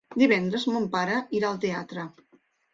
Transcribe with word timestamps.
Divendres 0.21 0.65
mon 0.71 0.87
pare 0.95 1.21
irà 1.41 1.53
al 1.53 1.63
teatre. 1.69 2.09